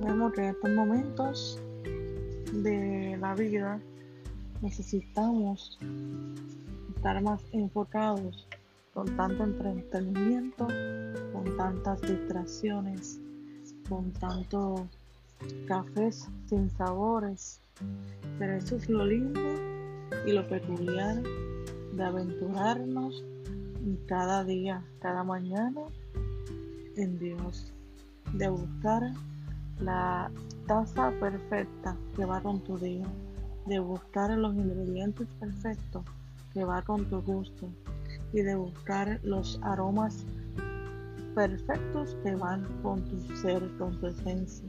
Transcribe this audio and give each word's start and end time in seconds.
que 0.00 0.40
en 0.40 0.48
estos 0.48 0.70
momentos 0.70 1.60
de 2.52 3.18
la 3.20 3.34
vida 3.34 3.78
necesitamos 4.62 5.78
estar 6.96 7.22
más 7.22 7.42
enfocados 7.52 8.48
con 8.94 9.14
tanto 9.16 9.44
entretenimiento, 9.44 10.66
con 11.32 11.56
tantas 11.58 12.00
distracciones, 12.00 13.20
con 13.86 14.10
tanto 14.12 14.88
cafés 15.66 16.26
sin 16.48 16.70
sabores. 16.70 17.60
Pero 18.38 18.54
eso 18.54 18.76
es 18.76 18.88
lo 18.88 19.04
lindo 19.04 19.40
y 20.26 20.32
lo 20.32 20.48
peculiar 20.48 21.22
de 21.22 22.02
aventurarnos 22.02 23.22
cada 24.06 24.42
día, 24.44 24.82
cada 25.00 25.22
mañana 25.22 25.82
en 26.96 27.18
Dios, 27.18 27.72
de 28.32 28.48
buscar 28.48 29.12
la 29.82 30.30
taza 30.66 31.12
perfecta 31.20 31.96
que 32.16 32.24
va 32.24 32.40
con 32.40 32.60
tu 32.60 32.78
día, 32.78 33.06
de 33.66 33.78
buscar 33.78 34.30
los 34.30 34.54
ingredientes 34.54 35.26
perfectos 35.40 36.04
que 36.52 36.64
va 36.64 36.82
con 36.82 37.04
tu 37.06 37.20
gusto. 37.22 37.68
Y 38.32 38.42
de 38.42 38.54
buscar 38.54 39.20
los 39.22 39.60
aromas 39.62 40.24
perfectos 41.34 42.16
que 42.22 42.34
van 42.34 42.64
con 42.82 43.02
tu 43.04 43.36
ser, 43.36 43.62
con 43.78 43.98
tu 44.00 44.06
esencia. 44.06 44.68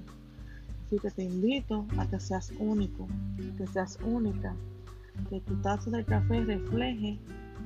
Así 0.88 1.00
que 1.00 1.12
te 1.12 1.24
invito 1.24 1.86
a 1.98 2.06
que 2.08 2.20
seas 2.20 2.52
único, 2.60 3.08
que 3.58 3.68
seas 3.68 3.98
única, 4.06 4.54
que 5.30 5.40
tu 5.42 5.56
taza 5.62 5.90
de 5.92 6.04
café 6.04 6.44
refleje 6.44 7.20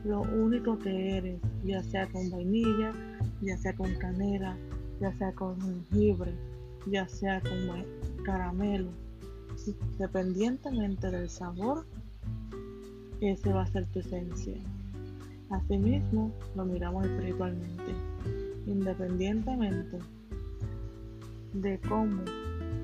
lo 0.03 0.21
único 0.21 0.77
que 0.79 1.17
eres, 1.17 1.39
ya 1.63 1.81
sea 1.83 2.07
con 2.07 2.29
vainilla, 2.29 2.93
ya 3.41 3.57
sea 3.57 3.73
con 3.75 3.93
canela, 3.95 4.55
ya 5.01 5.11
sea 5.17 5.31
con 5.33 5.59
jengibre, 5.61 6.33
ya 6.89 7.07
sea 7.07 7.41
con 7.41 7.85
caramelo. 8.23 8.89
Dependientemente 9.97 11.09
del 11.09 11.29
sabor, 11.29 11.85
ese 13.21 13.51
va 13.51 13.63
a 13.63 13.67
ser 13.67 13.85
tu 13.87 13.99
esencia. 13.99 14.55
Asimismo, 15.49 16.31
lo 16.55 16.65
miramos 16.65 17.05
espiritualmente, 17.05 17.93
independientemente 18.65 19.97
de 21.53 21.79
cómo 21.87 22.21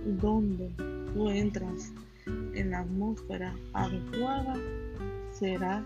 y 0.06 0.12
dónde 0.14 0.74
tú 1.14 1.30
entras 1.30 1.94
en 2.26 2.72
la 2.72 2.80
atmósfera 2.80 3.54
adecuada, 3.74 4.56
será 5.32 5.84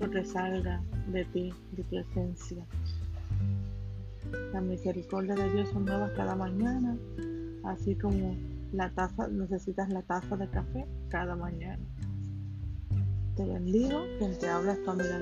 lo 0.00 0.10
que 0.10 0.24
salga 0.24 0.82
de 1.08 1.24
ti, 1.26 1.52
de 1.72 1.84
tu 1.84 1.98
esencia. 1.98 2.64
La 4.52 4.60
misericordia 4.60 5.34
de 5.34 5.52
Dios 5.52 5.68
son 5.68 5.84
nuevas 5.84 6.10
cada 6.12 6.34
mañana, 6.34 6.96
así 7.66 7.94
como 7.96 8.36
la 8.72 8.90
taza, 8.90 9.28
necesitas 9.28 9.88
la 9.90 10.02
taza 10.02 10.36
de 10.36 10.48
café 10.48 10.86
cada 11.08 11.36
mañana. 11.36 11.82
Te 13.36 13.44
bendigo, 13.44 14.00
quien 14.18 14.38
te 14.38 14.48
habla 14.48 14.72
es 14.72 14.84
tu 14.84 14.90
amiga 14.90 15.20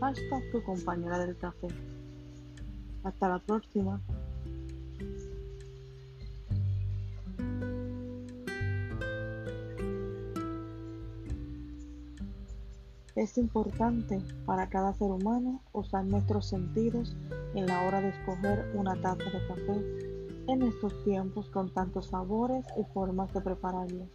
hasta 0.00 0.40
tu 0.52 0.62
compañera 0.62 1.18
del 1.18 1.36
café. 1.36 1.68
Hasta 3.02 3.28
la 3.28 3.38
próxima. 3.38 4.00
Es 13.16 13.38
importante 13.38 14.20
para 14.44 14.68
cada 14.68 14.92
ser 14.94 15.08
humano 15.08 15.62
usar 15.72 16.04
nuestros 16.04 16.48
sentidos 16.48 17.16
en 17.54 17.66
la 17.66 17.82
hora 17.82 18.00
de 18.00 18.08
escoger 18.08 18.70
una 18.74 19.00
taza 19.00 19.24
de 19.24 19.46
café 19.46 20.13
en 20.46 20.62
estos 20.62 21.02
tiempos 21.04 21.48
con 21.48 21.70
tantos 21.70 22.06
sabores 22.06 22.64
y 22.78 22.84
formas 22.92 23.32
de 23.32 23.40
prepararlos. 23.40 24.08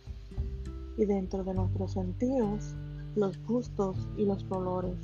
Y 0.97 1.05
dentro 1.05 1.43
de 1.43 1.53
nuestros 1.53 1.93
sentidos, 1.93 2.75
los 3.15 3.41
gustos 3.45 4.07
y 4.17 4.25
los 4.25 4.43
colores. 4.43 4.97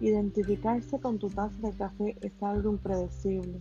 Identificarse 0.00 1.00
con 1.00 1.18
tu 1.18 1.28
taza 1.28 1.58
de 1.60 1.72
café 1.72 2.16
es 2.20 2.32
algo 2.42 2.70
impredecible. 2.70 3.60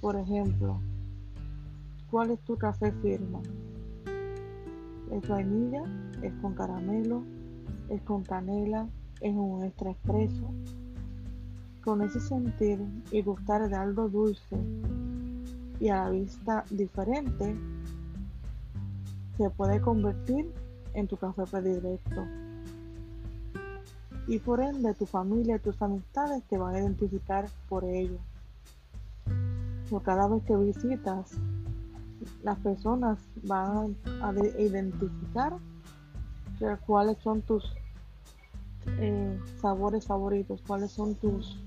Por 0.00 0.16
ejemplo, 0.16 0.80
¿cuál 2.10 2.30
es 2.30 2.40
tu 2.40 2.56
café 2.56 2.92
firma? 3.02 3.40
¿Es 5.12 5.28
vainilla? 5.28 5.82
¿Es 6.22 6.32
con 6.40 6.54
caramelo? 6.54 7.22
¿Es 7.90 8.00
con 8.02 8.22
canela? 8.22 8.88
¿Es 9.20 9.34
un 9.34 9.64
extra 9.64 9.90
expreso? 9.90 10.54
Con 11.84 12.00
ese 12.02 12.20
sentir 12.20 12.78
y 13.10 13.20
gustar 13.22 13.68
de 13.68 13.76
algo 13.76 14.08
dulce 14.08 14.56
y 15.80 15.88
a 15.88 16.04
la 16.04 16.10
vista 16.10 16.64
diferente, 16.70 17.56
se 19.36 19.50
puede 19.50 19.80
convertir 19.80 20.52
en 20.94 21.08
tu 21.08 21.16
café 21.16 21.44
predilecto 21.50 22.26
y 24.26 24.38
por 24.38 24.60
ende 24.60 24.94
tu 24.94 25.06
familia 25.06 25.56
y 25.56 25.58
tus 25.58 25.80
amistades 25.82 26.44
te 26.44 26.58
van 26.58 26.74
a 26.74 26.80
identificar 26.80 27.48
por 27.68 27.84
ello. 27.84 28.18
Por 29.88 30.02
cada 30.02 30.28
vez 30.28 30.44
que 30.44 30.54
visitas, 30.56 31.32
las 32.44 32.58
personas 32.58 33.18
van 33.42 33.96
a 34.22 34.32
identificar 34.58 35.56
cuáles 36.86 37.18
son 37.18 37.42
tus 37.42 37.64
eh, 38.86 39.40
sabores 39.60 40.06
favoritos, 40.06 40.62
cuáles 40.66 40.92
son 40.92 41.14
tus 41.16 41.58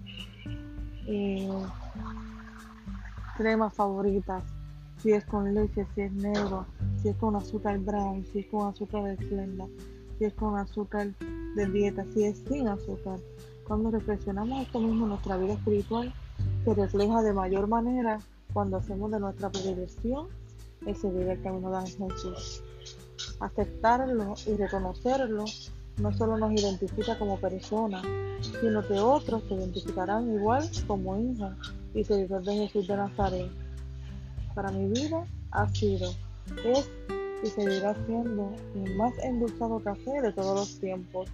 eh, 1.08 1.50
cremas 3.38 3.74
favoritas, 3.74 4.44
si 5.02 5.12
es 5.12 5.26
con 5.26 5.54
leche, 5.54 5.86
si 5.96 6.02
es 6.02 6.12
negro, 6.14 6.66
si 7.02 7.10
es 7.10 7.16
con 7.18 7.36
azúcar 7.36 7.78
brown, 7.80 8.26
si 8.32 8.40
es 8.40 8.46
con 8.48 8.68
azúcar 8.68 9.04
de 9.04 9.14
esplenda, 9.14 9.66
si 10.18 10.26
es 10.26 10.34
con 10.34 10.58
azúcar 10.58 11.10
de 11.56 11.66
dieta, 11.68 12.06
si 12.14 12.24
es 12.26 12.38
sin 12.48 12.68
azúcar. 12.68 13.20
Cuando 13.68 13.92
reflexionamos 13.92 14.62
esto 14.66 14.80
mismo 14.80 15.08
nuestra 15.08 15.38
vida 15.38 15.54
espiritual, 15.54 16.14
se 16.64 16.74
refleja 16.74 17.22
de 17.22 17.34
mayor 17.34 17.68
manera 17.68 18.20
cuando 18.54 18.78
hacemos 18.78 19.12
de 19.12 19.20
nuestra 19.20 19.50
predilección 19.50 20.28
el 20.86 20.96
seguir 20.96 21.28
el 21.28 21.42
camino 21.42 21.72
de 21.72 21.90
Jesús. 21.90 22.64
Aceptarlo 23.40 24.36
y 24.46 24.56
reconocerlo 24.56 25.46
no 25.98 26.14
solo 26.14 26.38
nos 26.38 26.52
identifica 26.54 27.18
como 27.18 27.40
persona, 27.40 28.02
sino 28.62 28.86
que 28.86 29.00
otros 29.00 29.44
se 29.48 29.54
identificarán 29.54 30.34
igual 30.34 30.68
como 30.88 31.18
hijos 31.20 31.54
y 31.94 32.04
seguidores 32.04 32.46
de 32.46 32.54
Jesús 32.56 32.88
de 32.88 32.98
Nazaret. 32.98 33.52
Para 34.56 34.72
mi 34.72 34.90
vida 34.90 35.26
ha 35.52 35.68
sido, 35.70 36.10
es 36.66 36.90
y 37.44 37.48
seguirá 37.48 37.94
siendo 38.06 38.52
el 38.76 38.96
más 38.96 39.14
endulzado 39.22 39.80
café 39.80 40.22
de 40.22 40.32
todos 40.32 40.56
los 40.56 40.80
tiempos. 40.80 41.30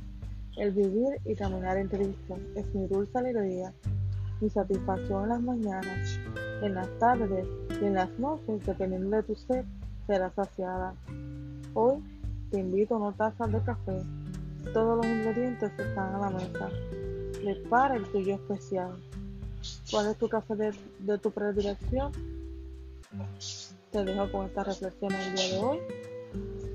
El 0.57 0.71
vivir 0.71 1.19
y 1.25 1.35
caminar 1.35 1.77
en 1.77 1.87
Cristo 1.87 2.37
es 2.55 2.73
mi 2.73 2.87
dulce 2.87 3.17
alegría, 3.17 3.71
mi 4.41 4.49
satisfacción 4.49 5.23
en 5.23 5.29
las 5.29 5.41
mañanas, 5.41 6.19
en 6.61 6.73
las 6.73 6.89
tardes 6.97 7.47
y 7.81 7.85
en 7.85 7.93
las 7.93 8.09
noches, 8.19 8.65
dependiendo 8.65 9.17
de 9.17 9.23
tu 9.23 9.35
sed, 9.35 9.63
será 10.07 10.31
saciada. 10.31 10.95
Hoy 11.75 12.03
te 12.49 12.59
invito 12.59 12.95
a 12.95 12.97
una 12.97 13.11
taza 13.15 13.47
de 13.47 13.61
café. 13.61 14.01
Todos 14.73 14.97
los 14.97 15.05
ingredientes 15.05 15.71
están 15.77 16.15
a 16.15 16.19
la 16.19 16.29
mesa. 16.31 16.69
Prepara 17.43 17.95
el 17.95 18.03
tuyo 18.11 18.35
especial. 18.35 18.91
¿Cuál 19.91 20.11
es 20.11 20.17
tu 20.17 20.29
café 20.29 20.55
de, 20.55 20.73
de 20.99 21.17
tu 21.17 21.31
predilección? 21.31 22.11
Te 23.91 24.03
dejo 24.03 24.31
con 24.31 24.45
esta 24.45 24.63
reflexión 24.63 25.11
el 25.11 25.35
día 25.35 25.49
de 25.49 25.57
hoy 25.57 25.79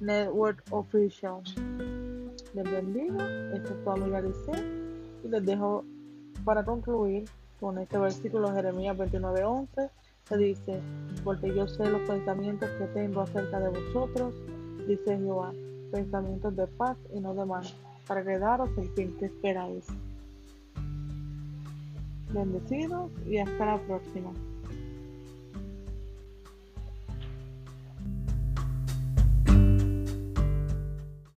Network 0.00 0.64
Official. 0.70 1.42
Les 2.54 2.64
bendigo, 2.64 3.20
esto 3.54 3.74
es 3.74 3.84
tu 3.84 3.90
amiga 3.90 4.22
y 5.24 5.28
les 5.28 5.46
dejo 5.46 5.84
para 6.44 6.64
concluir 6.64 7.24
con 7.62 7.78
este 7.78 7.96
versículo 7.96 8.48
de 8.50 8.56
Jeremías 8.56 8.98
29:11 8.98 9.88
se 10.24 10.36
dice, 10.36 10.80
porque 11.22 11.54
yo 11.54 11.68
sé 11.68 11.88
los 11.88 12.02
pensamientos 12.02 12.68
que 12.70 12.86
tengo 12.86 13.20
acerca 13.20 13.60
de 13.60 13.68
vosotros, 13.68 14.34
dice 14.88 15.16
Jehová, 15.16 15.52
pensamientos 15.92 16.56
de 16.56 16.66
paz 16.66 16.96
y 17.14 17.20
no 17.20 17.34
de 17.34 17.44
mal, 17.44 17.62
para 18.08 18.24
quedaros 18.24 18.68
el 18.78 18.90
fin 18.90 19.16
que 19.16 19.26
esperáis. 19.26 19.86
Bendecidos 22.32 23.12
y 23.26 23.38
hasta 23.38 23.64
la 23.64 23.78
próxima. 23.78 24.32